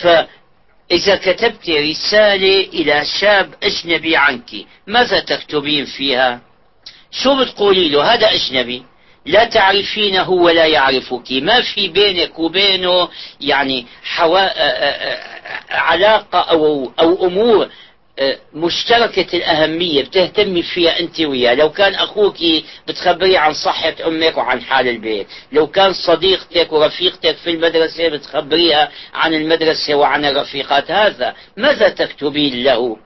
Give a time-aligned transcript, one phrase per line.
[0.00, 4.50] فإذا كتبت رسالة إلى شاب أجنبي عنك
[4.86, 6.40] ماذا تكتبين فيها؟
[7.10, 8.82] شو بتقولي له؟ هذا أجنبي.
[9.26, 11.32] لا تعرفينه ولا يعرفك.
[11.32, 13.08] ما في بينك وبينه
[13.40, 14.40] يعني حوا...
[15.70, 17.68] علاقة أو, أو أمور
[18.54, 21.54] مشتركة الأهمية بتهتمي فيها أنت وياه.
[21.54, 22.36] لو كان أخوك
[22.88, 29.34] بتخبريه عن صحة أمك وعن حال البيت لو كان صديقتك ورفيقتك في المدرسة بتخبريها عن
[29.34, 32.96] المدرسة وعن الرفيقات هذا ماذا تكتبين له؟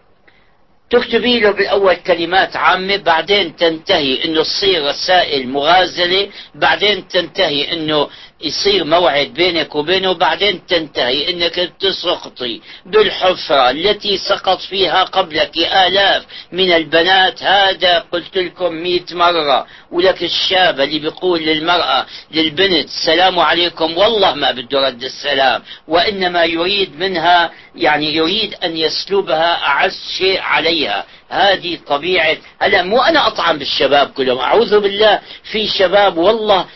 [0.91, 8.09] تكتبي له بالأول كلمات عامة بعدين تنتهي إنه تصير رسائل مغازلة بعدين تنتهي إنه
[8.43, 16.73] يصير موعد بينك وبينه بعدين تنتهي إنك تسقطي بالحفرة التي سقط فيها قبلك آلاف من
[16.73, 19.67] البنات هذا قلت لكم مئة مرة.
[19.91, 25.63] ولك الشاب اللي بيقول للمرأة للبنت السلام عليكم والله ما بده رد السلام.
[25.89, 31.05] وإنما يريد منها يعني يريد أن يسلبها أعز شيء عليها.
[31.29, 34.39] هذه طبيعة هلا مو أنا أطعن بالشباب كلهم.
[34.39, 35.21] أعوذ بالله
[35.53, 36.67] في شباب والله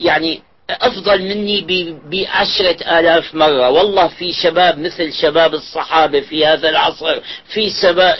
[0.00, 3.70] يعني أفضل مني بعشرة آلاف مرة.
[3.70, 7.70] والله في شباب مثل شباب الصحابة في هذا العصر في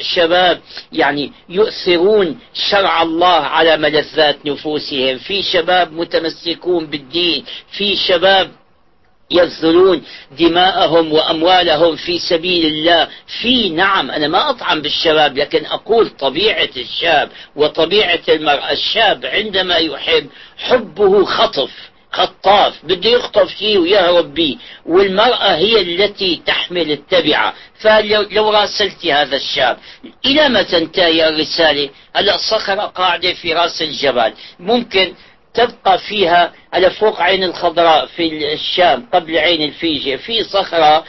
[0.02, 0.60] شباب
[0.92, 2.38] يعني يؤثرون
[2.70, 5.18] شرع الله على ملذات نفوسهم.
[5.18, 8.50] في شباب متمسكون بالدين في شباب
[9.30, 10.02] يبذلون
[10.38, 13.08] دماءهم وأموالهم في سبيل الله.
[13.40, 18.72] في نعم أنا ما اطعن بالشباب لكن أقول طبيعة الشاب وطبيعة المرأة.
[18.72, 20.26] الشاب عندما يحب
[20.58, 21.70] حبه خطف.
[22.12, 24.56] خطاف بده يخطف شيء ويهرب به
[24.86, 27.54] والمرأة هي التي تحمل التبعة.
[27.80, 29.76] فلو راسلتي هذا الشاب
[30.26, 34.32] إلى ما تنتهي الرسالة هلا الصخرة قاعدة في رأس الجبل.
[34.58, 35.14] ممكن
[35.54, 40.16] تبقى فيها على فوق عين الخضراء في الشام قبل عين الفيجة.
[40.16, 41.04] في صخرة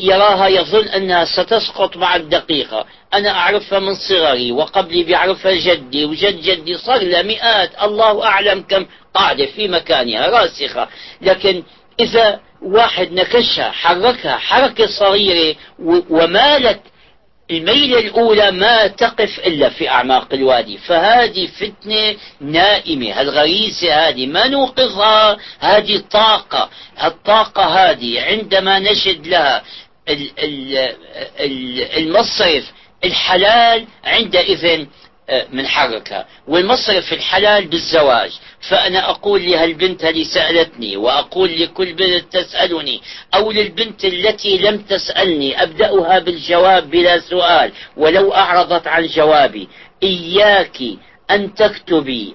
[0.00, 6.76] يراها يظن أنها ستسقط بعد دقيقة أنا أعرفها من صغري وقبلي بيعرفها جدي وجد جدي
[6.76, 10.88] صار لها مئات الله أعلم كم قاعدة في مكانها راسخة.
[11.20, 11.62] لكن
[12.00, 15.56] إذا واحد نكشها حركها حركة صغيرة
[16.10, 16.80] ومالت
[17.50, 20.78] الميلة الأولى ما تقف إلا في أعماق الوادي.
[20.78, 23.20] فهذه فتنة نائمة.
[23.20, 25.36] الغريزة هذه ما نوقظها.
[25.60, 26.70] هذه طاقة.
[27.04, 29.62] الطاقة هذه عندما نجد لها
[31.96, 32.72] المصرف
[33.04, 34.86] الحلال عندئذ
[35.52, 38.30] منحركها والمصرف الحلال بالزواج.
[38.68, 43.00] فأنا أقول لهالبنت اللي سألتني وأقول لكل بنت تسألني
[43.34, 49.68] أو للبنت التي لم تسألني أبدأها بالجواب بلا سؤال ولو أعرضت عن جوابي.
[50.02, 50.78] إياك
[51.30, 52.34] أن تكتبي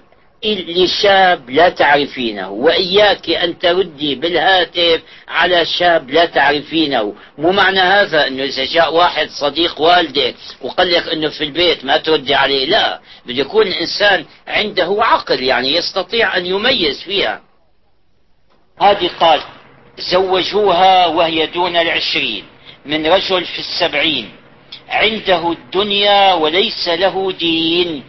[0.55, 7.13] لشاب لا تعرفينه وإياك أن تردي بالهاتف على شاب لا تعرفينه.
[7.37, 11.97] مو معنى هذا أنه إذا جاء واحد صديق والدك وقال لك أنه في البيت ما
[11.97, 12.99] تردي عليه لا.
[13.25, 17.41] بده يكون الإنسان عنده عقل يعني يستطيع أن يميز فيها.
[18.81, 19.41] هذه قال
[19.97, 22.43] زوجوها وهي دون العشرين
[22.85, 24.29] من رجل في السبعين.
[24.89, 28.03] عنده الدنيا وليس له دين.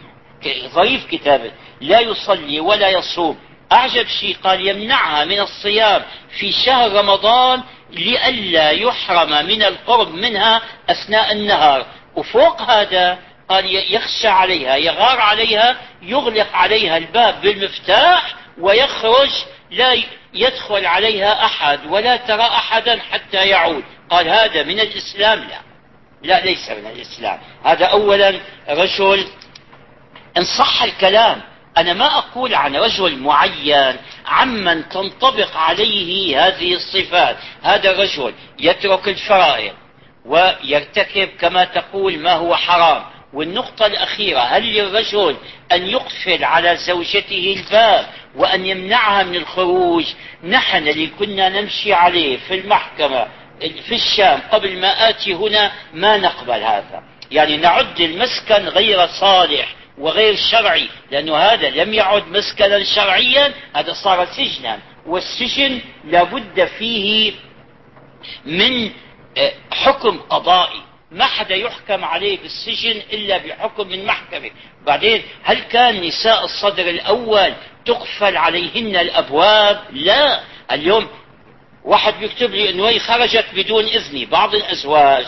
[0.73, 1.51] ظريف كتابه.
[1.81, 3.39] لا يصلي ولا يصوم.
[3.71, 6.03] أعجب شيء قال يمنعها من الصيام
[6.39, 11.85] في شهر رمضان لئلا يحرم من القرب منها أثناء النهار.
[12.15, 13.19] وفوق هذا
[13.49, 19.29] قال يخشى عليها يغار عليها يغلق عليها الباب بالمفتاح ويخرج
[19.71, 19.97] لا
[20.33, 23.83] يدخل عليها أحد ولا ترى أحدا حتى يعود.
[24.09, 25.59] قال هذا من الإسلام؟ لا.
[26.23, 27.39] لا ليس من الإسلام.
[27.63, 28.39] هذا أولا
[28.69, 29.27] رجل
[30.37, 31.41] إن صح الكلام
[31.79, 33.95] أنا ما أقول عن رجل معين
[34.25, 37.37] عمن تنطبق عليه هذه الصفات.
[37.63, 39.73] هذا رجل يترك الفرائض
[40.25, 43.03] ويرتكب كما تقول ما هو حرام.
[43.33, 45.35] والنقطة الأخيرة هل للرجل
[45.71, 50.05] أن يقفل على زوجته الباب وأن يمنعها من الخروج؟
[50.43, 53.27] نحن اللي كنا نمشي عليه في المحكمة
[53.59, 57.03] في الشام قبل ما آتي هنا ما نقبل هذا.
[57.31, 59.75] يعني نعد المسكن غير صالح.
[59.99, 64.79] وغير شرعي لأنه هذا لم يعد مسكنا شرعيا هذا صار سجنا.
[65.05, 67.33] والسجن لابد فيه
[68.45, 68.91] من
[69.37, 70.81] آه، حكم قضائي.
[71.11, 74.51] ما حدا يحكم عليه بالسجن إلا بحكم من محكمة.
[74.85, 77.53] بعدين هل كان نساء الصدر الأول
[77.85, 80.43] تقفل عليهن الأبواب؟ لا.
[80.71, 81.07] اليوم
[81.85, 85.25] واحد بيكتب لي إنه هي خرجت بدون اذني بعض الأزواج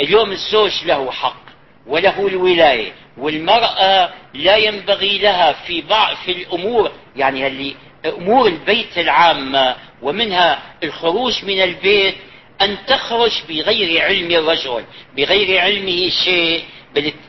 [0.00, 1.42] اليوم الزوج له حق
[1.86, 2.92] وله الولاية.
[3.18, 7.76] والمرأة لا ينبغي لها في بعض في الأمور يعني اللي
[8.06, 12.14] أمور البيت العامة ومنها الخروج من البيت
[12.62, 14.84] أن تخرج بغير علم الرجل
[15.16, 16.64] بغير علمه شيء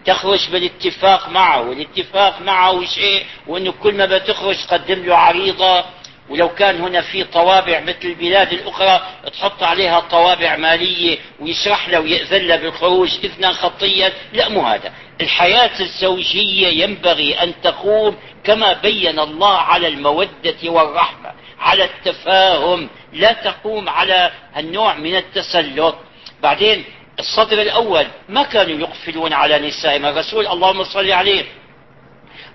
[0.05, 5.85] تخرج بالاتفاق معه والاتفاق معه شيء وأنه كل ما بتخرج تقدم له عريضة.
[6.29, 9.01] ولو كان هنا في طوابع مثل البلاد الأخرى
[9.33, 14.93] تحط عليها طوابع مالية ويشرح له ويأذن له بالخروج إذنا خطيا لا مو هذا.
[15.21, 23.89] الحياة الزوجية ينبغي أن تقوم كما بين الله على المودة والرحمة على التفاهم لا تقوم
[23.89, 25.95] على النوع من التسلط.
[26.43, 26.83] بعدين
[27.19, 31.45] الصدر الأول ما كانوا يقفلون على نسائهم؟ الرسول اللهم صل عليه.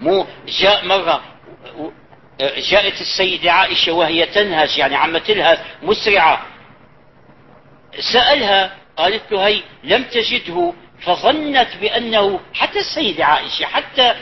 [0.00, 0.26] مو
[0.60, 1.22] جاء مرة
[2.40, 6.46] جاءت السيدة عائشة وهي تنهش يعني عم تلهث مسرعة.
[8.12, 10.72] سألها قالت له هي لم تجده.
[11.04, 14.14] فظنت بأنه حتى السيدة عائشة حتى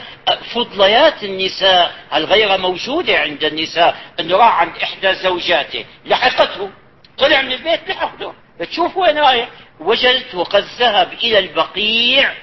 [0.53, 6.69] فضليات النساء الغير موجودة عند النساء أنه راح عند إحدى زوجاته لحقته.
[7.17, 8.33] طلع من البيت لحقته.
[8.59, 9.49] بتشوف وين رايح؟
[9.79, 12.33] وجدته قد ذهب إلى البقيع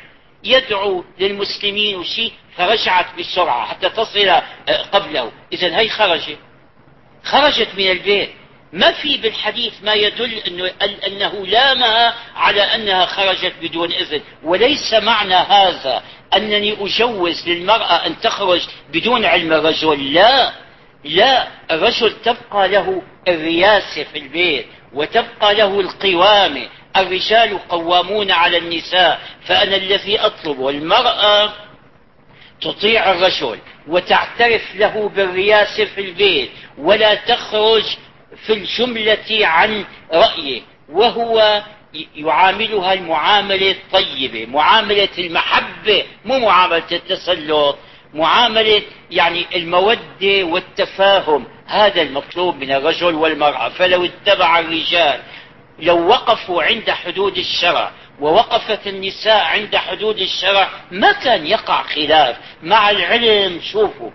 [0.45, 4.43] يدعو للمسلمين وشيء فرجعت بسرعة حتى تصل آه،
[4.93, 5.33] قبله.
[5.53, 6.39] إذا هي خرجت.
[7.25, 8.31] خرجت من البيت.
[8.73, 10.71] ما في بالحديث ما يدل أنه,
[11.07, 14.21] أنه لامها على أنها خرجت بدون إذن.
[14.45, 16.03] وليس معنى هذا
[16.37, 18.61] أنني أجوز للمرأة أن تخرج
[18.93, 20.15] بدون علم الرجل.
[20.15, 20.53] لا.
[21.05, 21.49] لا.
[21.71, 29.21] الرجل تبقى له الرياسة في البيت وتبقى له القوامة الرجال قوامون على النساء.
[29.45, 31.53] فأنا الذي أطلب والمرأة
[32.61, 36.51] تطيع الرجل وتعترف له بالرياسة في البيت.
[36.79, 37.85] ولا تخرج
[38.47, 41.63] في الجملة عن رأيه وهو
[42.17, 47.79] يعاملها المعاملة الطيبة معاملة المحبة مو معاملة التسلط
[48.15, 51.45] معاملة يعني المودة والتفاهم.
[51.67, 53.69] هذا المطلوب من الرجل والمرأة.
[53.69, 55.21] فلو اتبع الرجال
[55.79, 57.91] لو وقفوا عند حدود الشرع
[58.21, 62.37] ووقفت النساء عند حدود الشرع ما كان يقع خلاف.
[62.63, 64.11] مع العلم شوفوا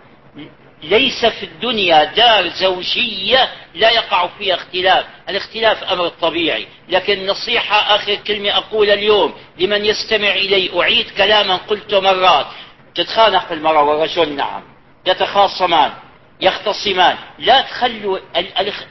[0.83, 5.05] ليس في الدنيا دار زوجية لا يقع فيها اختلاف.
[5.29, 6.67] الاختلاف أمر طبيعي.
[6.89, 12.47] لكن نصيحة آخر كلمة أقول اليوم لمن يستمع إلي أعيد كلاما قلته مرات.
[12.95, 14.63] تتخانق المرأة والرجل؟ نعم.
[15.05, 15.93] يتخاصمان
[16.41, 17.17] يختصمان.
[17.39, 18.19] لا تخلوا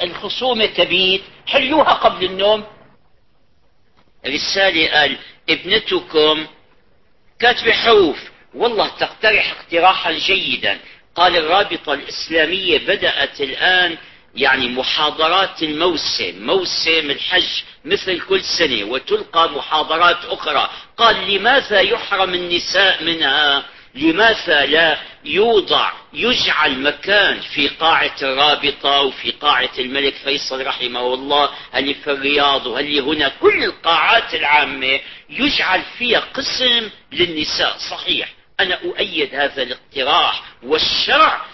[0.03, 1.23] الخصومة تبيت.
[1.47, 2.65] حلوها قبل النوم.
[4.27, 5.17] رسالة قال
[5.50, 6.47] ابنتكم
[7.39, 8.31] كاتبة حروف.
[8.55, 10.79] والله تقترح اقتراحا جيدا.
[11.17, 13.99] قال الرابطة الإسلامية بدأت الآن
[14.35, 20.70] يعني محاضرات الموسم موسم الحج مثل كل سنة وتلقى محاضرات أخرى.
[20.97, 23.64] قال لماذا يحرم النساء منها؟
[23.94, 31.94] لماذا لا يوضع يجعل مكان في قاعة الرابطة وفي قاعة الملك فيصل رحمه الله؟ هل
[31.94, 35.00] في الرياض وهل هنا؟ كل القاعات العامة
[35.31, 38.29] يجعل فيها قسم للنساء صحيح.
[38.60, 41.46] أنا أؤيد هذا الاقتراح والشرع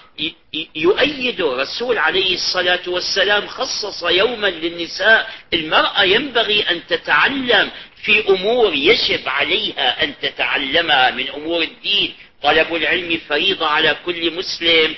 [0.74, 5.30] يؤيد الرسول عليه الصلاة والسلام خصص يوما للنساء.
[5.52, 7.70] المرأة ينبغي أن تتعلم
[8.02, 12.14] في أمور يجب عليها أن تتعلمها من أمور الدين.
[12.42, 14.94] طلب العلم فريضة على كل مسلم.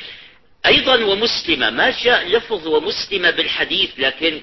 [0.67, 4.41] أيضا ومسلمة ما جاء لفظ ومسلمة بالحديث لكن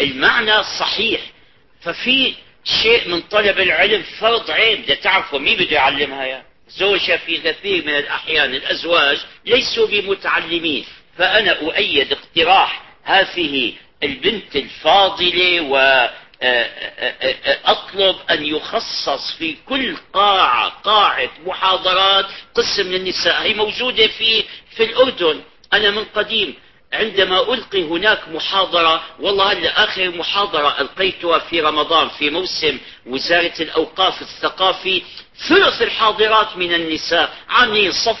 [0.00, 1.20] المعنى صحيح.
[1.80, 2.34] ففي
[2.82, 7.84] شيء من طلب العلم فرض عين بدها تعرفه مين بده يعلمها يا؟ زوجها في كثير
[7.86, 10.84] من الأحيان الأزواج ليسوا بمتعلمين.
[11.18, 13.72] فأنا أؤيد اقتراح هذه
[14.02, 16.08] البنت الفاضلة و
[17.64, 23.42] أطلب أن يخصص في كل قاعة قاعة محاضرات قسم للنساء.
[23.42, 24.44] هي موجودة في
[24.76, 25.40] في الأردن.
[25.72, 26.54] أنا من قديم.
[26.92, 34.22] عندما ألقي هناك محاضرة والله هلا آخر محاضرة ألقيتها في رمضان في موسم وزارة الأوقاف
[34.22, 35.02] الثقافي
[35.48, 38.18] ثلث الحاضرات من النساء عاملين صف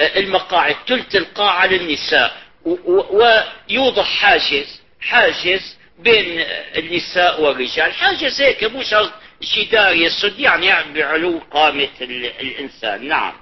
[0.00, 2.36] المقاعد ثلث القاعة للنساء.
[2.64, 6.40] ويوضع حاجز حاجز بين
[6.76, 7.92] النساء والرجال.
[7.92, 9.12] حاجز هيك مو شرط
[9.42, 13.08] جدار يسد يعني بعلو قامة الإنسان.
[13.08, 13.32] نعم.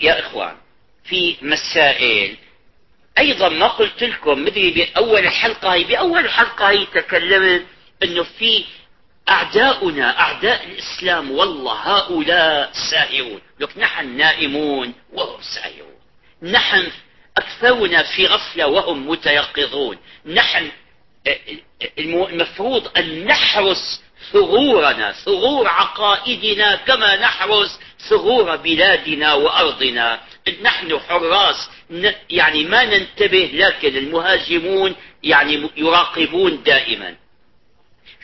[0.00, 0.56] يا إخوان
[1.04, 2.36] في مسائل
[3.18, 7.66] أيضا ما قلت لكم مدري بأول الحلقة هي بأول الحلقة هي تكلمت
[8.02, 8.64] إنه في
[9.28, 15.92] أعداؤنا أعداء الإسلام والله هؤلاء ساهرون لك نحن نائمون وهم ساهرون
[16.42, 16.90] نحن
[17.36, 19.98] أكثرنا في غفلة وهم متيقظون.
[20.26, 20.70] نحن
[21.98, 24.02] المفروض أن نحرس
[24.32, 30.20] ثغورنا ثغور عقائدنا كما نحرس ثغور بلادنا وأرضنا.
[30.62, 31.70] نحن حراس
[32.30, 37.14] يعني ما ننتبه لكن المهاجمون يعني يراقبون دائما.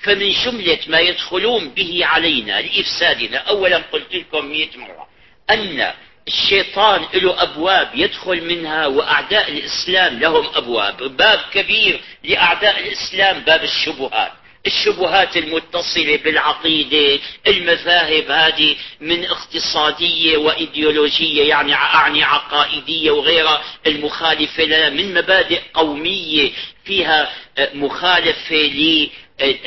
[0.02, 5.08] فمن جملة ما يدخلون به علينا لإفسادنا أولا قلت لكم مئة مرة
[5.50, 5.92] أن
[6.28, 11.16] الشيطان له أبواب يدخل منها وأعداء الإسلام لهم أبواب.
[11.16, 14.32] باب كبير لأعداء الإسلام باب الشبهات.
[14.66, 23.62] الشبهات المتصلة بالعقيدة المذاهب هذه من اقتصادية وإيديولوجية يعني أعني عقائدية وغيرها.
[23.86, 26.50] المخالفة لنا من مبادئ قومية
[26.84, 27.32] فيها
[27.74, 28.56] مخالفة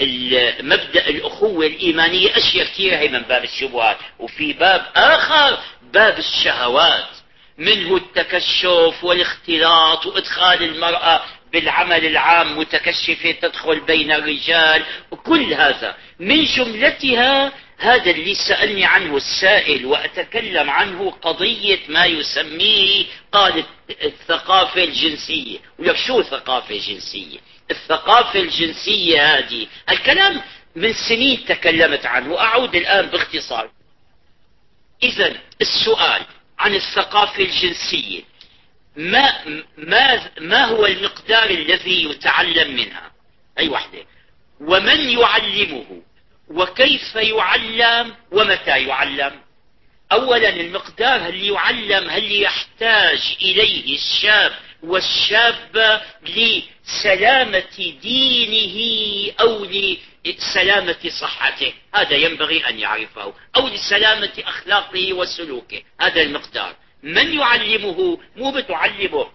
[0.01, 2.38] لمبدأ الأخوة الإيمانية.
[2.38, 3.98] أشياء كثيرة هي من باب الشبهات.
[4.19, 5.57] وفي باب آخر
[5.93, 7.07] باب الشهوات.
[7.57, 11.21] منه التكشف والاختلاط وإدخال المرأة
[11.53, 15.96] بالعمل العام متكشفة تدخل بين الرجال وكل هذا.
[16.20, 23.63] من جملتها هذا اللي سألني عنه السائل وأتكلم عنه قضية ما يسميه قال
[24.03, 25.60] الثقافة الجنسية.
[25.79, 27.39] ولك شو الثقافة الجنسية
[27.72, 29.67] الثقافة الجنسية هذه.
[29.89, 30.41] الكلام
[30.75, 33.70] من سنين تكلمت عنه أعود الآن باختصار.
[35.03, 36.22] إذا السؤال
[36.60, 38.30] عن الثقافة الجنسية.
[38.95, 39.45] ما,
[39.77, 43.12] ما, ما هو المقدار الذي يتعلم منها؟
[43.60, 44.05] أي وحدة
[44.60, 46.01] ومن يعلمه؟
[46.48, 49.41] وكيف يعلم؟ ومتى يعلم؟
[50.12, 54.51] أولا المقدار هل يعلم؟ هل يحتاج إليه الشاب
[54.83, 59.65] والشابة لسلامة دينه أو
[60.25, 63.33] لسلامة صحته؟ هذا ينبغي أن يعرفه.
[63.55, 65.81] أو لسلامة أخلاقه وسلوكه.
[66.01, 66.75] هذا المقدار.
[67.03, 69.27] من يعلمه؟ مو بتعلمه.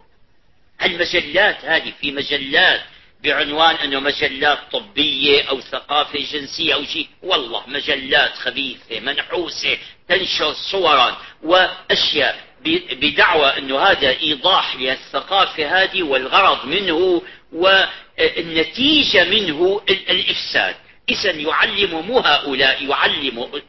[0.82, 2.80] المجلات هذه في مجلات
[3.24, 7.08] بعنوان أنه مجلات طبية أو ثقافة جنسية أو شيء.
[7.22, 12.46] والله مجلات خبيثة منحوسة تنشر صورا وأشياء.
[12.92, 20.76] بدعوى أنه هذا إيضاح للثقافة هذه والغرض منه والنتيجة منه الإفساد.
[21.08, 23.62] اذا يعلم مو هؤلاء يعلم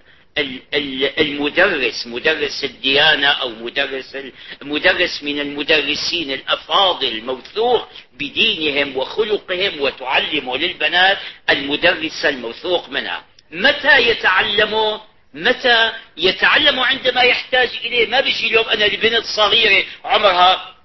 [1.19, 4.17] المدرس مدرس الديانة أو مدرس
[4.61, 11.17] مدرس من المدرسين الأفاضل الموثوق بدينهم وخلقهم وتعلم للبنات
[11.49, 13.23] المدرسة الموثوق منها.
[13.51, 14.97] متى يتعلموا
[15.33, 20.75] متى يتعلم عندما يحتاج إليه؟ ما بيجي اليوم أنا لبنت صغيرة عمرها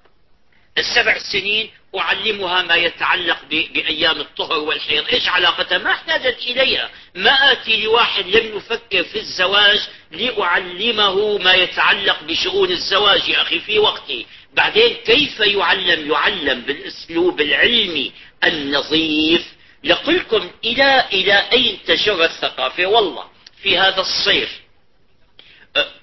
[0.77, 5.07] السبع سنين أعلمها ما يتعلق بأيام الطهر والحيض.
[5.07, 6.89] إيش علاقتها؟ ما احتاجت إليها.
[7.15, 9.79] ما آتي لواحد لم يفكر في الزواج
[10.11, 14.25] لأعلمه ما يتعلق بشؤون الزواج يا أخي في وقتي.
[14.53, 18.11] بعدين كيف يعلم؟ يعلم بالأسلوب العلمي
[18.43, 19.53] النظيف.
[19.83, 23.23] لقلكم إلى إلى أين تجر الثقافة؟ والله
[23.63, 24.62] في هذا الصيف.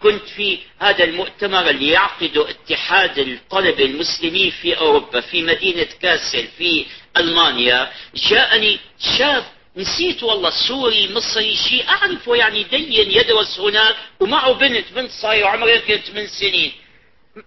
[0.03, 6.87] كنت في هذا المؤتمر اللي يعقده اتحاد الطلبة المسلمين في أوروبا في مدينة كاسل في
[7.17, 7.93] ألمانيا.
[8.15, 8.79] جاءني
[9.19, 9.45] شاب
[9.77, 15.75] نسيت والله سوري مصري شيء أعرفه يعني دين يدرس هناك ومعه بنت بنت صايرة عمرها
[15.75, 16.73] يمكن ثمان سنين.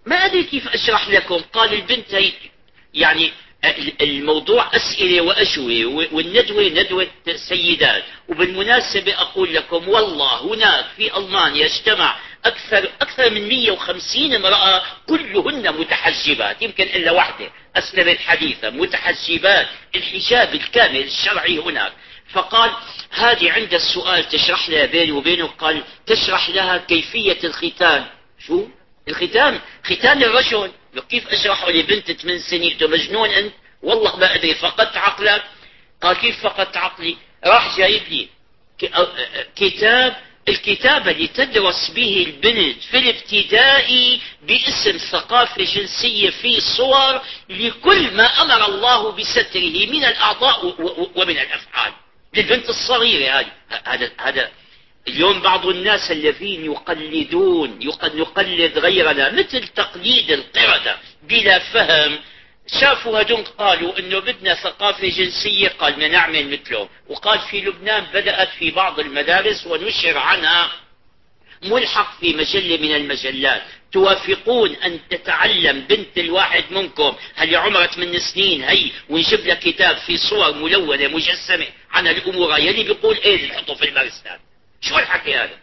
[0.05, 1.41] ما أدري كيف أشرح لكم.
[1.53, 2.31] قال البنت هي
[2.93, 3.31] يعني
[4.01, 7.07] الموضوع أسئلة وأجوبة والندوة ندوة
[7.49, 8.03] سيدات.
[8.33, 16.61] وبالمناسبة أقول لكم والله هناك في ألمانيا اجتمع أكثر أكثر من 150 امرأة كلهن متحجبات
[16.61, 21.93] يمكن إلا واحدة أسلمت حديثا متحجبات الحجاب الكامل الشرعي هناك.
[22.31, 22.71] فقال
[23.11, 28.05] هذه عند السؤال تشرح لها بيني وبينه؟ قال تشرح لها كيفية الختان.
[28.47, 28.67] شو؟
[29.07, 30.71] الختان؟ ختان الرجل.
[31.09, 33.53] كيف أشرحه لبنت ثمان سنين؟ انت مجنون أنت.
[33.83, 35.43] والله ما أدري فقدت عقلك.
[36.01, 38.27] قال كيف فقدت عقلي؟ راح جايب لي
[39.55, 40.15] كتاب
[40.47, 48.65] الكتاب اللي تدرس به البنت في الابتدائي باسم ثقافة جنسية في صور لكل ما أمر
[48.65, 50.65] الله بستره من الأعضاء
[51.15, 51.93] ومن الأفعال.
[52.33, 53.45] للبنت الصغيرة
[53.85, 54.49] هذا هذا
[55.07, 62.19] اليوم بعض الناس الذين يقلدون نقلد غيرنا مثل تقليد القردة بلا فهم
[62.67, 66.89] شافوا هدول قالوا إنه بدنا ثقافة جنسية قال بدنا نعمل مثلهم.
[67.07, 70.71] وقال في لبنان بدأت في بعض المدارس ونشر عنها
[71.63, 73.61] ملحق في مجلة من المجلات.
[73.91, 80.17] توافقون أن تتعلم بنت الواحد منكم هل عمرها 8 سنين؟ هي ونجيب لها كتاب في
[80.17, 82.57] صور ملونة مجسمة عن الأمور.
[82.59, 84.39] يلي بيقول إيه نحطه في المرسال
[84.81, 85.57] شو الحكي هذا؟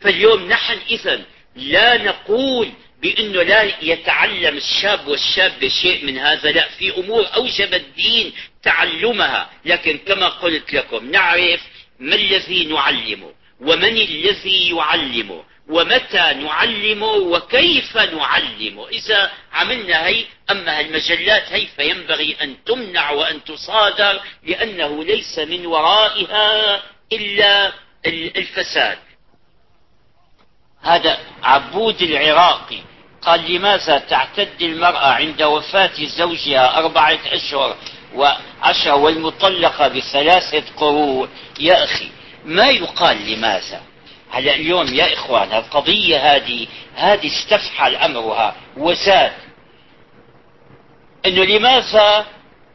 [0.00, 1.20] فاليوم نحن إذا
[1.56, 2.70] لا نقول
[3.02, 8.32] بأنه لا يتعلم الشاب والشابة شيء من هذا لا في أمور أوجب الدين
[8.62, 9.50] تعلمها.
[9.64, 11.60] لكن كما قلت لكم نعرف
[11.98, 18.88] ما الذي نعلمه ومن الذي يعلمه ومتى نعلمه وكيف نعلمه.
[18.88, 26.82] إذا عملنا هي أما المجلات هي فينبغي أن تمنع وأن تصادر لأنه ليس من ورائها
[27.12, 27.72] إلا
[28.06, 28.98] الفساد.
[30.82, 32.91] هذا عبود العراقي.
[33.24, 37.76] قال لماذا تعتد المرأة عند وفاة زوجها أربعة أشهر
[38.14, 41.28] وعشر والمطلقة بثلاثة قروء
[41.60, 42.08] يا أخي
[42.44, 43.80] ما يقال لماذا؟
[44.30, 49.32] هلا اليوم يا إخوان القضية هذه هذه استفحل أمرها وزاد
[51.26, 52.26] أنه لماذا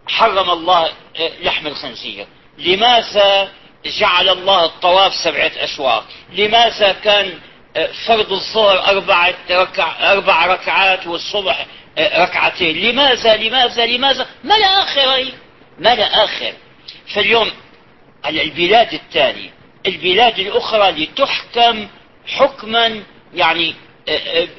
[0.08, 0.89] حرم الله
[1.42, 2.27] لحم الخنزير؟
[2.58, 3.50] لماذا
[3.86, 7.39] جعل الله الطواف سبعة أشواط لماذا كان
[8.08, 11.66] فرض الظهر أربعة ركع أربع ركعات والصبح
[12.00, 12.78] ركعتين.
[12.78, 15.32] لماذا لماذا لماذا؟ ما لا آخر
[15.80, 16.54] ما لا آخر.
[17.14, 17.52] فاليوم
[18.24, 19.50] على البلاد الثانية
[19.86, 21.88] البلاد الأخرى لتحكم
[22.28, 23.76] حكما يعني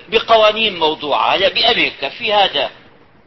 [0.08, 1.34] بقوانين موضوعة.
[1.34, 2.70] هلا بأمريكا في هذا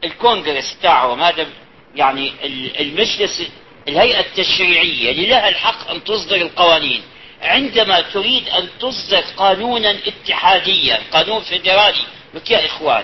[0.03, 1.47] الكونغرس تاعهم هذا
[1.95, 2.33] يعني
[2.79, 3.43] المجلس
[3.87, 7.01] الهيئة التشريعية اللي لها الحق أن تصدر القوانين.
[7.41, 13.03] عندما تريد أن تصدر قانونا اتحاديا قانون فيدرالي لك يا إخوان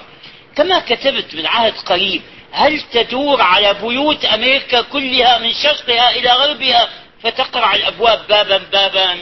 [0.55, 6.89] كما كتبت من عهد قريب هل تدور على بيوت أمريكا كلها من شرقها إلى غربها
[7.23, 9.17] فتقرع الأبواب بابا بابا؟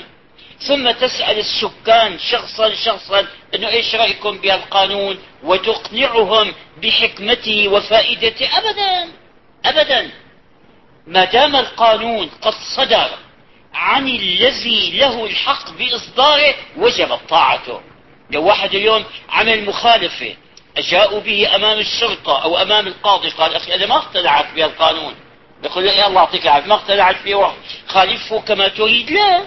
[0.59, 9.11] ثم تسأل السكان شخصا شخصا أنه إيش رأيكم بهالقانون وتقنعهم بحكمته وفائدته؟ أبدا
[9.65, 10.11] أبدا.
[11.07, 13.09] ما دام القانون قد صدر
[13.75, 17.81] عن الذي له الحق بإصداره وجبت طاعته.
[18.31, 20.35] لو واحد اليوم عمل مخالفة
[20.77, 25.15] جاءوا به أمام الشرطة أو أمام القاضي قال أخي أنا ما اقتنعت بهالقانون
[25.63, 27.53] يقول يا الله يعطيك العافية ما اقتنعت فيه
[27.87, 29.45] خالفه كما تريد؟ لا.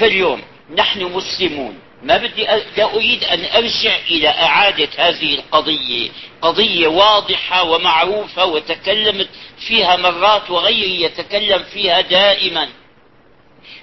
[0.00, 0.42] فاليوم
[0.74, 1.78] نحن مسلمون.
[2.02, 2.44] ما بدي
[2.76, 6.10] لا أريد أن أرجع إلى إعادة هذه القضية.
[6.42, 9.28] قضية واضحة ومعروفة وتكلمت
[9.68, 12.68] فيها مرات وغيري يتكلم فيها دائما.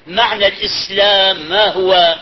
[0.08, 2.16] معنى الإسلام ما هو؟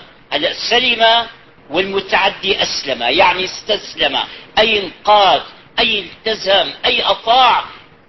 [0.70, 1.28] سلم
[1.70, 4.18] والمتعدي أسلم يعني استسلم
[4.60, 5.42] أي انقاد
[5.80, 7.64] أي التزم أي أطاع.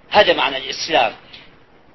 [0.09, 1.13] هذا معنى الإسلام.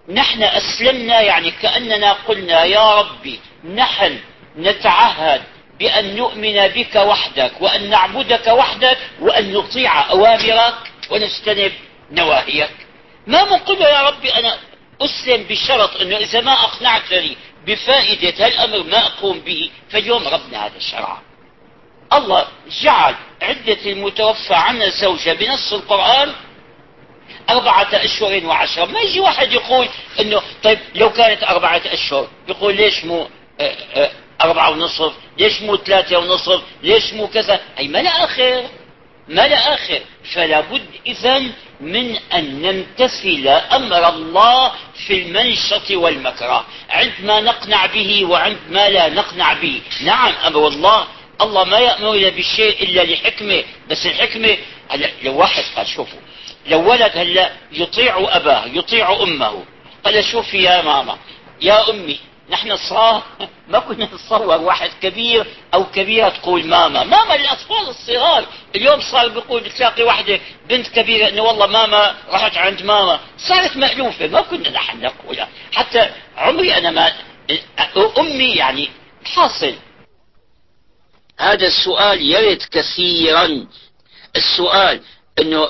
[0.09, 3.41] نحن أسلمنا يعني كأننا قلنا يا ربي
[3.75, 4.19] نحن
[4.59, 5.43] نتعهد
[5.79, 10.75] بأن نؤمن بك وحدك وأن نعبدك وحدك وأن نطيع أوامرك
[11.11, 11.73] ونجتنب
[12.11, 12.71] نواهيك.
[13.27, 14.57] ما منقول يا ربي أنا
[15.01, 17.37] أسلم بشرط أنه إذا ما أقنعتني
[17.69, 21.19] بفائدة هالأمر ما أقوم به فاليوم ربنا هذا الشرع
[22.13, 22.49] الله
[22.83, 26.33] جعل عدة المتوفى عن الزوجة بنص القرآن
[27.51, 29.89] أربعة أشهر وعشرة ما يجي واحد يقول
[30.21, 33.29] أنه طيب لو كانت أربعة أشهر يقول ليش مو
[33.61, 34.11] آه، آه،
[34.43, 38.65] أربعة ونصف؟ ليش مو ثلاثة ونصف؟ ليش مو كذا؟ أي ما لا آخر
[39.29, 40.01] ما لا آخر.
[40.35, 41.43] فلا بد إذا
[41.81, 44.73] من أن نمتثل أمر الله
[45.07, 46.67] في المنشط والمكره.
[46.91, 49.81] عندما نقنع به وعندما لا نقنع به.
[50.05, 51.07] نعم أمر الله.
[51.41, 53.65] الله ما يأمرنا بالشيء إلا لحكمة.
[53.91, 54.57] بس الحكمة
[55.23, 56.21] لو واحد قال شوفوا
[56.67, 59.65] لو ولد هلا يطيع أباه يطيع أمه.
[60.05, 61.19] قال شوفي يا ماما
[61.61, 62.19] يا أمي
[62.51, 63.23] نحن صار
[63.69, 69.61] ما كنا نتصور واحد كبير أو كبيرة تقول ماما ماما للاطفال الصغار اليوم صار بيقول
[69.61, 75.01] بتلاقي واحدة بنت كبيرة إنه والله ماما رحت عند ماما صارت مألوفة ما كنا نحن
[75.01, 77.13] نقولها حتى عمري أنا ما
[78.19, 78.91] أمي يعني
[79.25, 79.75] حاصل
[81.39, 83.67] هذا السؤال يرد كثيرا.
[84.37, 85.01] السؤال
[85.39, 85.69] إنه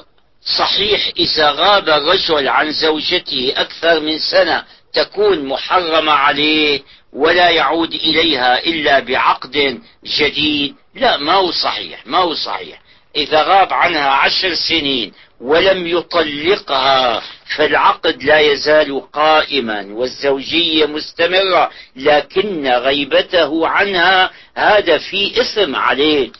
[0.59, 4.65] صحيح إذا غاب الرجل عن زوجته أكثر من سنة
[5.05, 6.81] تكون محرمة عليه
[7.13, 9.81] ولا يعود إليها إلا بعقد
[10.19, 10.75] جديد.
[10.95, 12.81] لا ما هو صحيح ما هو صحيح.
[13.17, 17.23] إذا غاب عنها عشر سنين ولم يطلقها
[17.57, 26.31] فالعقد لا يزال قائما والزوجية مستمرة لكن غيبته عنها هذا في إثم عليه.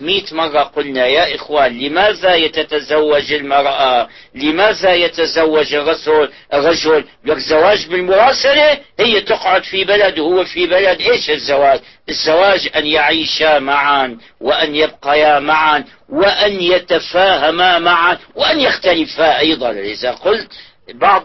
[0.00, 8.78] مئة مرة قلنا يا إخوان لماذا يتتزوج المرأة؟ لماذا يتزوج الرجل؟ الرجل لك زواج بالمراسلة؟
[8.98, 15.38] هي تقعد في بلد وهو في بلد إيش الزواج؟ الزواج أن يعيشا معا وأن يبقيا
[15.38, 19.70] معا وأن يتفاهما معا وأن يختلفا أيضا.
[19.70, 20.52] إذا قلت
[20.94, 21.24] بعض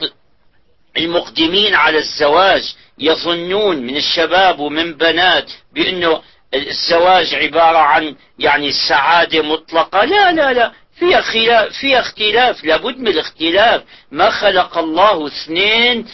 [0.97, 6.21] المقدمين على الزواج يظنون من الشباب ومن بنات بأنه
[6.53, 10.05] الزواج عبارة عن يعني سعادة مطلقة.
[10.05, 10.71] لا لا لا.
[10.99, 12.63] فيها خلاف فيها اختلاف.
[12.63, 13.83] لابد من الاختلاف.
[14.11, 16.05] ما خلق الله اثنين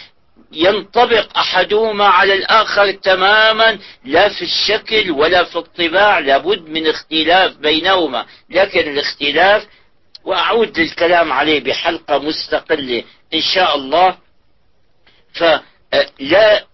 [0.51, 6.19] ينطبق أحدهما على الآخر تماما لا في الشكل ولا في الطباع.
[6.19, 8.25] لابد من اختلاف بينهما.
[8.49, 9.67] لكن الاختلاف
[10.23, 14.17] وأعود للكلام عليه بحلقة مستقلة إن شاء الله.
[15.33, 16.65] فلا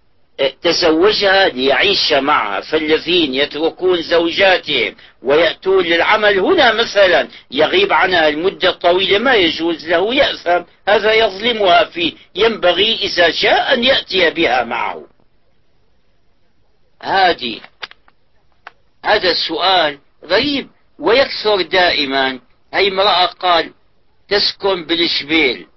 [0.61, 9.35] تزوجها ليعيش معها فالذين يتركون زوجاتهم ويأتون للعمل هنا مثلا يغيب عنها المدة الطويلة ما
[9.35, 15.07] يجوز له يأثم هذا يظلمها فيه ينبغي إذا شاء أن يأتي بها معه.
[17.01, 17.59] هذه
[19.05, 20.67] هذا السؤال غريب
[20.99, 22.39] ويكثر دائما.
[22.73, 23.73] هي امرأة قال
[24.29, 25.67] تسكن بالشبيل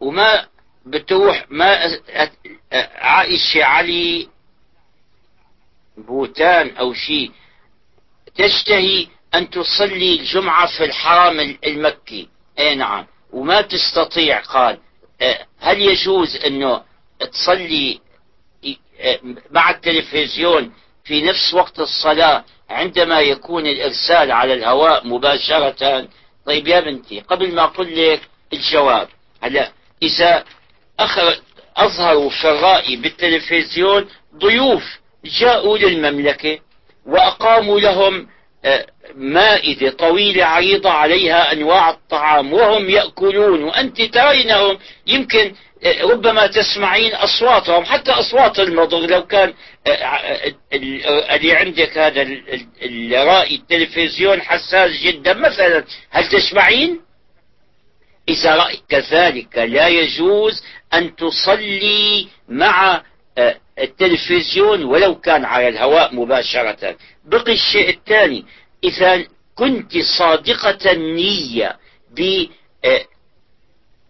[0.00, 0.46] وما
[0.90, 1.98] بتروح ما
[2.98, 4.28] عائشة علي
[5.96, 7.30] بوتان أو شيء
[8.34, 12.28] تشتهي أن تصلي الجمعة في الحرم المكي.
[12.58, 13.06] أي نعم.
[13.32, 14.78] وما تستطيع قال.
[15.60, 16.82] هل يجوز أنه
[17.32, 18.00] تصلي
[19.50, 20.72] مع التلفزيون
[21.04, 26.08] في نفس وقت الصلاة عندما يكون الإرسال على الهواء مباشرة؟
[26.46, 28.20] طيب يا بنتي قبل ما أقول لك
[28.52, 29.08] الجواب
[29.42, 29.72] هلا
[30.02, 30.44] إذا
[31.76, 34.84] أظهروا في الرأي بالتلفزيون ضيوف
[35.24, 36.58] جاءوا للمملكة
[37.06, 38.28] وأقاموا لهم
[38.64, 47.14] آه، مائدة طويلة عريضة عليها أنواع الطعام وهم يأكلون وأنت ترينهم يمكن آه، ربما تسمعين
[47.14, 49.54] أصواتهم حتى أصوات المضغ لو كان
[49.86, 52.26] آه، اللي عندك هذا
[52.82, 55.34] الرائي التلفزيون حساس جدا.
[55.34, 57.00] مثلا هل تسمعين؟
[58.28, 60.62] إذا رأيت كذلك لا يجوز
[60.94, 63.02] أن تصلي مع
[63.38, 66.96] آه، التلفزيون ولو كان على الهواء مباشرة.
[67.24, 68.44] بقي الشيء الثاني
[68.84, 69.24] إذا
[69.54, 71.76] كنت صادقة النية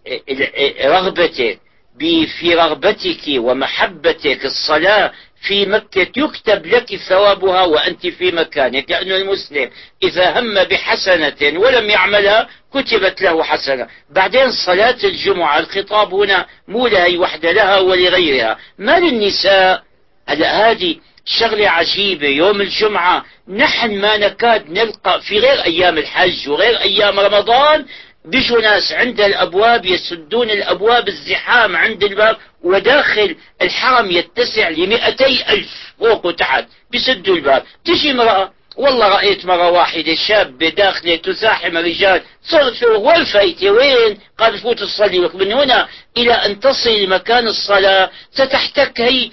[0.07, 1.61] برغبتك
[2.03, 9.71] آه، في رغبتك ومحبتك الصلاة في مكة يكتب لك ثوابها وأنت في مكانك لأن المسلم
[10.03, 13.89] إذا هم بحسنة ولم يعملها كتبت له حسنة.
[14.11, 18.59] بعدين صلاة الجمعة الخطاب هنا مو لهي وحدة لها ولغيرها.
[18.79, 19.83] ما للنساء
[20.29, 22.29] هلا هذه شغلة عجيبة.
[22.29, 27.87] يوم الجمعة نحن ما نكاد نلقى في غير أيام الحج وغير أيام رمضان
[28.25, 35.71] بيجوا ناس عند الأبواب يسدون الأبواب الزحام عند الباب وداخل الحرم يتسع لمئتي ألف.
[35.99, 37.63] فوق وتحت بيسدوا الباب.
[37.85, 44.59] تجي امرأة والله رأيت مرة واحدة شابة داخلة تزاحم الرجال صرت وين فايتة وين؟ قال
[44.59, 49.31] فوت تصلي من هنا إلى أن تصل لمكان الصلاة ستحتك هي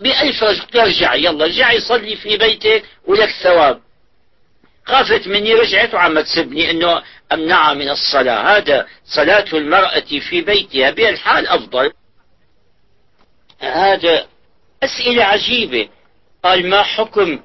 [0.00, 0.62] بألف رجل.
[0.72, 3.87] ترجع يلا ارجعي صلي في بيتك ولك ثواب.
[4.88, 8.56] خافت مني رجعت وعم تسبني إنه امنعها من الصلاة.
[8.56, 11.92] هذا صلاة المرأة في بيتها بالحال أفضل.
[13.60, 14.26] هذا
[14.82, 15.88] أسئلة عجيبة.
[16.44, 17.40] قال ما حكم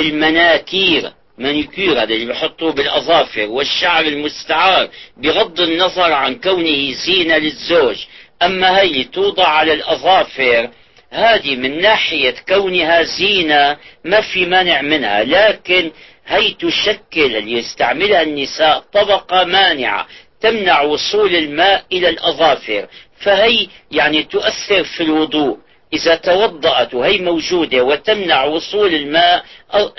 [0.00, 7.96] المناكير؟ مانيكير هذا اللي بحطوه بالأظافر والشعر المستعار بغض النظر عن كونه زينة للزوج.
[8.42, 10.70] أما هي توضع على الأظافر
[11.10, 15.24] هذه من ناحية كونها زينة ما في مانع منها.
[15.24, 15.90] لكن
[16.26, 20.06] هي تشكل اللي يستعملها النساء طبقة مانعة
[20.40, 22.86] تمنع وصول الماء إلى الأظافر.
[23.16, 25.58] فهي يعني تؤثر في الوضوء.
[25.92, 29.44] إذا توضأت وهي موجودة وتمنع وصول الماء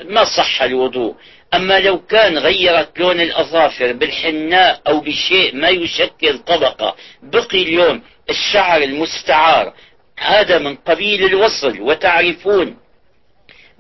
[0.06, 1.16] ما صح الوضوء.
[1.54, 8.84] أما لو كان غيرت لون الأظافر بالحناء أو بشيء ما يشكل طبقة بقي اليوم الشعر
[8.84, 9.74] المستعار.
[10.20, 12.83] هذا من قبيل الوصل وتعرفون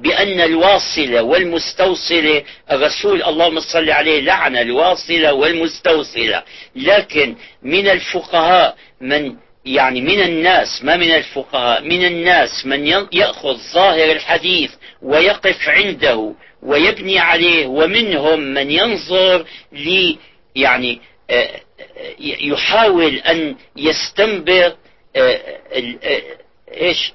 [0.03, 6.43] بأن الواصلة والمستوصلة الرسول اللهم صل عليه لعن الواصلة والمستوصلة
[6.75, 9.35] لكن من الفقهاء من
[9.65, 17.19] يعني من الناس ما من الفقهاء من الناس من يأخذ ظاهر الحديث ويقف عنده ويبني
[17.19, 20.17] عليه ومنهم من ينظر لي
[20.55, 24.77] يعني آه، آه، يحاول أن يستنبط
[25.15, 25.39] آه،
[26.73, 27.13] إيش؟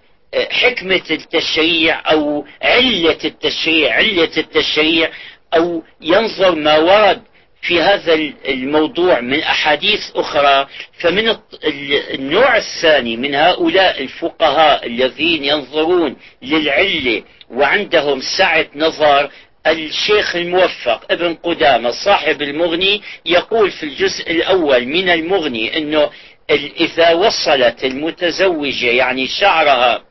[0.50, 5.10] حكمة التشريع أو علة التشريع علة التشريع
[5.56, 7.22] أو ينظر ما ورد
[7.62, 8.14] في هذا
[8.48, 10.66] الموضوع من أحاديث أخرى.
[10.98, 11.36] فمن
[12.14, 19.30] النوع الثاني من هؤلاء الفقهاء الذين ينظرون للعلة وعندهم سعة نظر
[19.66, 26.10] الشيخ الموفق ابن قدامة صاحب المغني يقول في الجزء الأول من المغني أنه
[26.80, 30.07] إذا وصلت المتزوجة يعني شعرها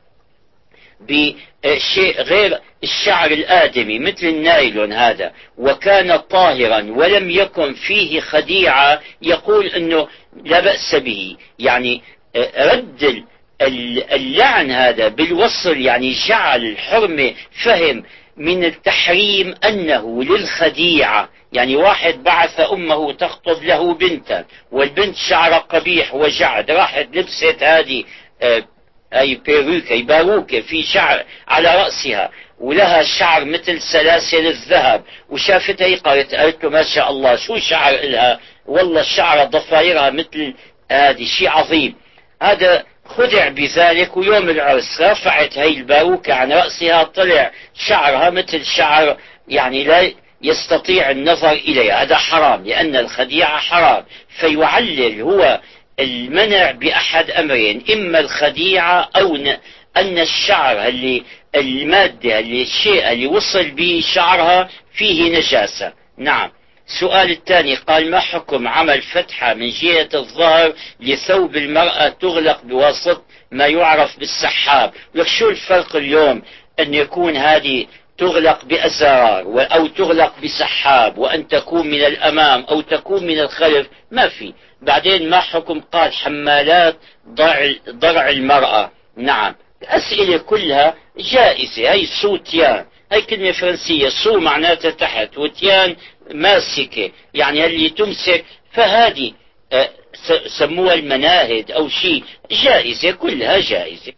[1.00, 5.32] بشيء غير الشعر الآدمي مثل النايلون هذا.
[5.58, 10.08] وكان طاهرا ولم يكن فيه خديعة يقول أنه
[10.44, 11.36] لا بأس به.
[11.58, 12.02] يعني
[12.36, 13.24] آه، رد
[14.12, 17.34] اللعن هذا بالوصل يعني جعل الحرمة
[17.64, 18.04] فهم
[18.36, 21.28] من التحريم أنه للخديعة.
[21.52, 28.04] يعني واحد بعث أمه تخطب له بنتا والبنت شعرها قبيح وجعد راحت لبست هذه
[28.42, 28.64] آه،
[29.14, 36.34] أي بيروكة أي باروكة في شعر على رأسها ولها شعر مثل سلاسل الذهب وشافتها قالت
[36.34, 40.54] قالت له ما شاء الله شو شعر لها والله شعر ضفايرها مثل
[40.90, 41.94] هذه شيء عظيم.
[42.42, 49.16] هذا خدع بذلك ويوم العرس رفعت هي الباروكة عن رأسها طلع شعرها مثل شعر
[49.48, 52.02] يعني لا يستطيع النظر إليها.
[52.02, 54.04] هذا حرام لأن الخديعة حرام.
[54.40, 55.60] فيعلل هو
[56.00, 59.36] المنع بأحد أمرين إما الخديعة أو
[59.96, 61.22] أن الشعر اللي
[61.54, 65.92] المادة اللي الشيء اللي وصل به شعرها فيه نجاسة.
[66.18, 66.50] نعم.
[66.88, 73.66] السؤال الثاني قال ما حكم عمل فتحة من جهة الظهر لثوب المرأة تغلق بواسطة ما
[73.66, 76.42] يعرف بالسحاب؟ لك شو الفرق اليوم
[76.80, 77.86] أن يكون هذه
[78.18, 84.54] تغلق بأزرار أو تغلق بسحاب وأن تكون من الأمام أو تكون من الخلف؟ ما في.
[84.82, 86.96] بعدين ما حكم قال حمالات
[87.90, 88.90] ضرع, المرأة.
[89.16, 89.54] نعم.
[89.82, 91.92] الأسئلة كلها جائزة.
[91.92, 94.08] هي سوتيان هي كلمة فرنسية.
[94.08, 95.38] سو معناتها تحت.
[95.38, 95.96] وتيان
[96.34, 97.10] ماسكة.
[97.34, 98.44] يعني اللي تمسك.
[98.72, 99.32] فهذه
[99.72, 99.90] آه،
[100.58, 103.10] سموها المناهد أو شيء جائزة.
[103.10, 104.12] كلها جائزة.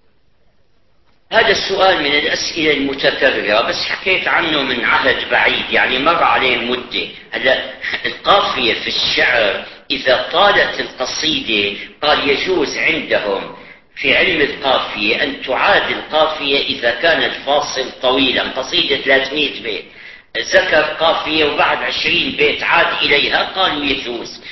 [1.32, 3.60] هذا السؤال من الأسئلة المتكررة.
[3.68, 5.70] بس حكيت عنه من عهد بعيد.
[5.70, 7.70] يعني مر عليه مدة هلا
[8.06, 13.56] القافية في الشعر إذا طالت القصيدة قال يجوز عندهم
[13.96, 18.42] في علم القافية أن تعاد القافية إذا كان الفاصل طويلا.
[18.42, 19.84] قصيدة 300 بيت.
[20.38, 24.42] ذكر قافية وبعد 20 بيت عاد إليها قالوا يجوز.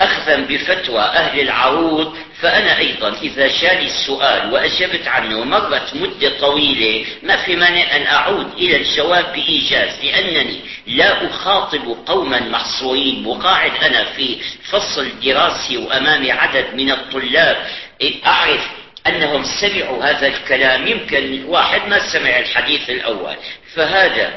[0.00, 7.36] أخذا بفتوى أهل العروض فأنا أيضا إذا شالي السؤال وأجبت عنه مرت مدة طويلة ما
[7.36, 14.38] في مانع أن أعود إلى الجواب بإيجاز لأنني لا أخاطب قوما محصورين وقاعد أنا في
[14.70, 17.66] فصل دراسي وأمامي عدد من الطلاب.
[18.26, 18.70] أعرف
[19.06, 23.36] أنهم سمعوا هذا الكلام يمكن واحد ما سمع الحديث الأول.
[23.74, 24.32] فهذا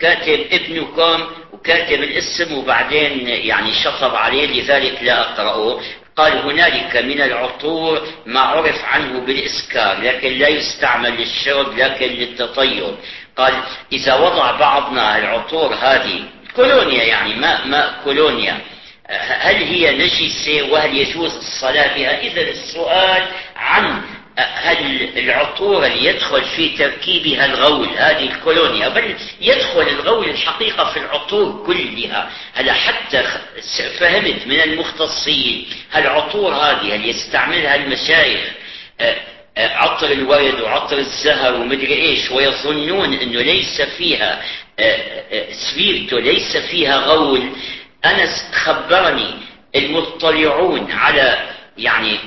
[0.00, 5.80] كاتب ابنكم وكاتب الاسم وبعدين يعني شطب عليه لذلك لا أقرأه.
[6.16, 12.94] قال هنالك من العطور ما عرف عنه بالإسكار لكن لا يستعمل للشرب لكن للتطيب.
[13.36, 13.54] قال
[13.92, 16.24] إذا وضع بعضنا العطور هذه
[16.56, 18.58] كولونيا يعني ماء ماء كولونيا
[19.28, 23.22] هل هي نجسة وهل يجوز الصلاة بها؟ إذا السؤال
[23.56, 24.02] عن
[25.16, 32.30] العطور اللي يدخل في تركيبها الغول هذه الكولونيا بل يدخل الغول الحقيقة في العطور كلها.
[32.54, 33.22] هلا حتى
[33.98, 38.40] فهمت من المختصين هالعطور هذه اللي يستعملها المشايخ
[39.00, 39.16] آه،
[39.58, 44.42] آه، عطر الورد وعطر الزهر ومدري إيش ويظنون إنه ليس فيها
[44.78, 47.50] آه، سبيرتو ليس فيها غول.
[48.04, 49.34] أنس خبرني
[49.76, 51.38] المطلعون على
[51.80, 52.18] يعني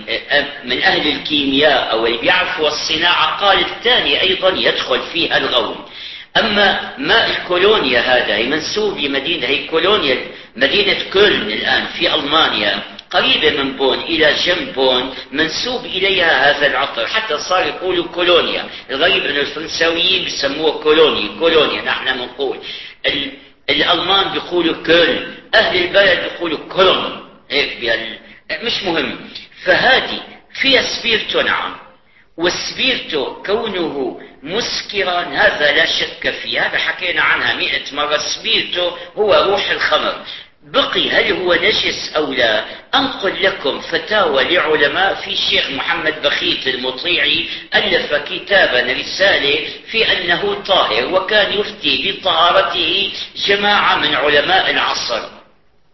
[0.63, 5.75] من أهل الكيمياء أو اللي بيعرفوا الصناعة قال الثاني أيضا يدخل فيها الغول
[6.37, 10.17] أما ماء الكولونيا هذا هي منسوب لمدينة هي كولونيا
[10.55, 17.07] مدينة كولن الآن في ألمانيا قريبة من بون إلى جنب بون منسوب إليها هذا العطر.
[17.07, 18.65] حتى صار يقولوا كولونيا.
[18.89, 22.57] الغريب أن الفرنساويين بيسموه كولوني كولونيا نحن بنقول.
[23.69, 27.99] الألمان بيقولوا كولن أهل البلد بيقولوا كولن هيك
[28.63, 29.15] مش مهم.
[29.65, 30.21] فهذه
[30.53, 31.75] فيها سبيرتو نعم.
[32.37, 36.65] والسبيرتو كونه مسكرا هذا لا شك فيه.
[36.65, 38.17] هذا حكينا عنها مئة مرة.
[38.17, 40.15] سبيرتو هو روح الخمر.
[40.63, 47.49] بقي هل هو نجس أو لا؟ أنقل لكم فتاوى لعلماء في الشيخ محمد بخيت المطيعي
[47.75, 53.11] ألف كتابا رسالة في أنه طاهر وكان يفتي بطهارته
[53.47, 55.21] جماعة من علماء العصر.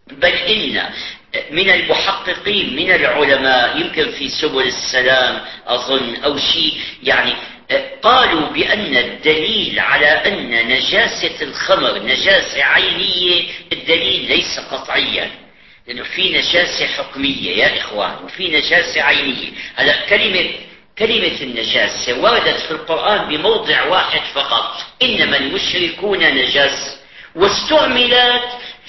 [0.06, 0.90] بل إن
[1.50, 7.32] من المحققين من العلماء يمكن في سبل السلام أظن أو شيء يعني
[8.02, 15.30] قالوا بأن الدليل على أن نجاسة الخمر نجاسة عينية الدليل ليس قطعيا.
[15.86, 19.48] لأنه في نجاسة حكمية يا إخوان وفي نجاسة عينية.
[19.76, 20.50] هلا كلمة
[20.98, 24.76] كلمة النجاسة وردت في القرآن بموضع واحد فقط.
[25.02, 26.96] إنما المشركون نجاس
[27.34, 28.42] واستعملت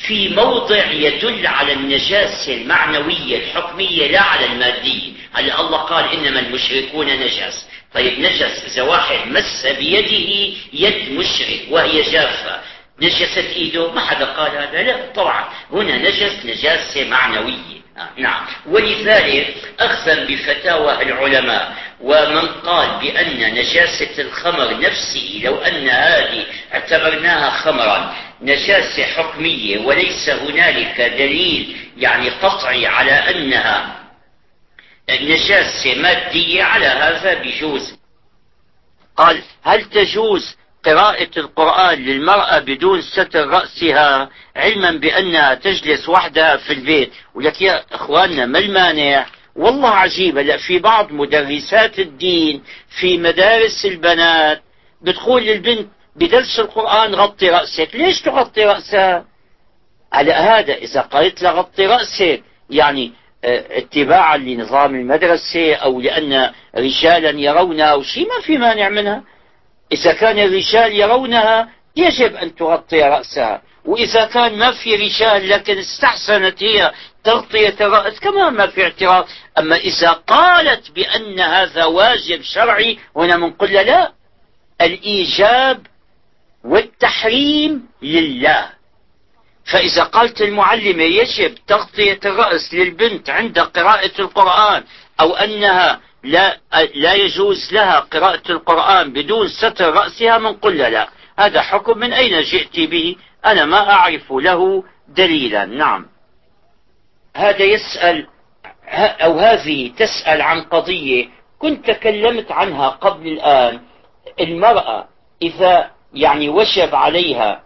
[0.07, 5.11] في موضع يدل على النجاسة المعنوية الحكمية لا على المادية.
[5.33, 12.01] هلا الله قال إنما المشركون نجاس طيب نجس إذا واحد مس بيده يد مشرك وهي
[12.01, 12.59] جافة.
[13.01, 14.83] نجست إيده؟ ما حدا قال هذا.
[14.83, 15.49] لا طبعا.
[15.71, 17.81] هنا نجس نجاسة معنوية.
[18.17, 18.45] نعم.
[18.65, 28.15] ولذلك أخذا بفتاوى العلماء ومن قال بأن نجاسة الخمر نفسه لو أن هذه اعتبرناها خمرا
[28.41, 33.95] نجاسة حكمية وليس هنالك دليل يعني قطعي على أنها
[35.09, 37.97] نجاسة مادية على هذا بجوز.
[39.17, 47.11] قال هل تجوز قراءة القرآن للمرأة بدون ستر رأسها علما بأنها تجلس وحدها في البيت؟
[47.35, 49.25] ولك يا أخواننا ما المانع؟
[49.55, 52.63] والله عجيبة لا في بعض مدرسات الدين
[52.99, 54.61] في مدارس البنات
[55.01, 57.89] بتقول للبنت بدرس القرآن غطي رأسك.
[57.95, 59.25] ليش تغطي رأسها
[60.13, 67.39] على هذا إذا قالت لها غطي رأسك يعني آه، اتباعا لنظام المدرسة أو لأن رجالا
[67.39, 69.23] يرونها أو شيء ما في مانع منها.
[69.91, 73.61] إذا كان الرجال يرونها يجب أن تغطي رأسها.
[73.85, 76.91] وإذا كان ما في رجال لكن استحسنت هي
[77.23, 79.27] تغطية الرأس كمان ما في اعتراض.
[79.59, 84.11] أما إذا قالت بأن هذا واجب شرعي هنا بنقول لا.
[84.81, 85.87] الإيجاب
[86.63, 88.69] والتحريم لله.
[89.71, 94.83] فإذا قالت المعلمة يجب تغطية الرأس للبنت عند قراءة القرآن
[95.21, 96.57] أو أنها لا,
[96.95, 101.09] لا يجوز لها قراءة القرآن بدون ستر رأسها من قل لا.
[101.39, 105.65] هذا حكم من أين جئت به؟ أنا ما أعرف له دليلا.
[105.65, 106.05] نعم.
[107.35, 108.27] هذا يسأل
[108.93, 111.27] أو هذه تسأل عن قضية
[111.59, 113.81] كنت تكلمت عنها قبل الآن.
[114.39, 115.07] المرأة
[115.41, 117.63] إذا يعني وجب عليها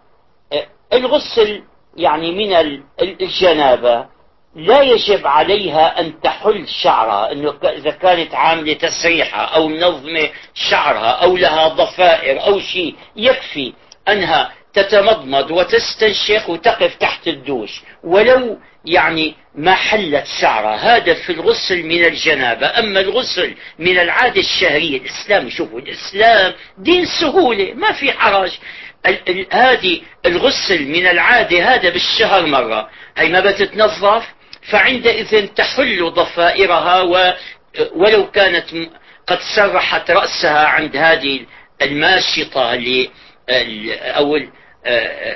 [0.93, 1.63] الغسل
[1.97, 4.05] يعني من الجنابة
[4.55, 11.38] لا يجب عليها أن تحل شعرها أنه إذا كانت عاملة تسريحة أو منظمة شعرها أو
[11.38, 13.73] لها ضفائر أو شيء يكفي
[14.08, 17.81] أنها تتمضمض وتستنشق وتقف تحت الدوش.
[18.03, 22.80] ولو يعني ما حلت شعرها هذا في الغسل من الجنابة.
[22.80, 28.52] أما الغسل من العادة الشهرية الإسلام شوفوا الإسلام دين سهولة ما في حرج.
[29.52, 32.89] هذه الغسل من العادة هذا بالشهر مرة.
[33.17, 34.24] هي ما بتتنظف؟
[34.69, 37.02] فعندئذ تحل ضفائرها
[37.95, 38.65] ولو كانت
[39.28, 41.39] قد سرحت رأسها عند هذه
[41.82, 43.10] الماشطة اللي
[44.02, 44.39] أو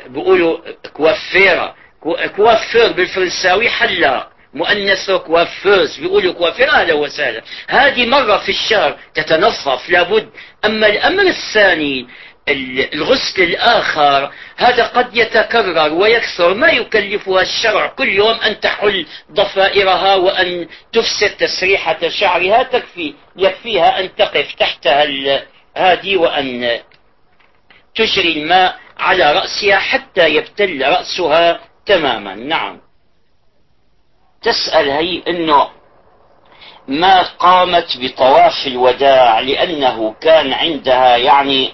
[0.08, 0.58] بيقولوا
[0.94, 1.76] كوافيرة.
[2.36, 10.30] coiffeur بالفرنساوي حلاق مؤنثه coiffeuse بيقولوا كوافير أهلا وسهلا هذه مرة في الشهر تتنظف لابد.
[10.66, 12.08] أما الأمر الثاني
[12.94, 16.54] الغسل الآخر هذا قد يتكرر ويكثر.
[16.54, 22.64] ما يكلفها الشرع كل يوم أن تحل ضفائرها وأن تفسد تسريحة شعرها.
[22.64, 25.06] تكفي يكفيها أن تقف تحتها
[25.78, 26.80] هذه وأن
[27.96, 32.80] تجري الماء على رأسها حتى يبتل رأسها تماما نعم.
[34.42, 35.68] تسأل هي أنه
[36.88, 41.74] ما قامت بطواف الوداع لأنه كان عندها يعني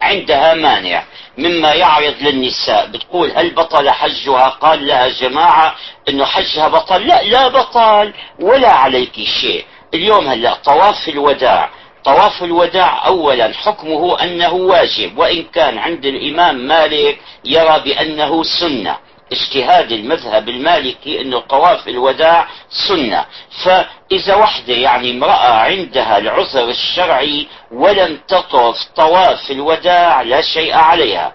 [0.00, 1.04] عندها مانع
[1.38, 2.86] مما يعرض للنساء.
[2.86, 5.74] بتقول هل بطل حجها؟ قال لها جماعة
[6.08, 7.06] إنه حجها بطل.
[7.06, 9.64] لا لا بطل ولا عليك شيء.
[9.94, 11.70] اليوم هلأ طواف الوداع
[12.04, 18.96] طواف الوداع اولا حكمه أنه واجب وإن كان عند الإمام مالك يرى بأنه سنة.
[19.32, 22.46] اجتهاد المذهب المالكي انه طواف الوداع
[22.88, 23.24] سنة.
[23.64, 31.34] فإذا وحدة يعني امرأة عندها العذر الشرعي ولم تطف طواف الوداع لا شيء عليها.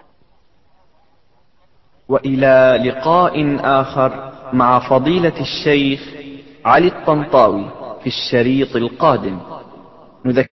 [2.10, 6.00] وإلى لقاء آخر مع فضيلة الشيخ
[6.66, 7.70] علي الطنطاوي
[8.04, 9.40] في الشريط القادم.
[10.26, 10.55] نذكر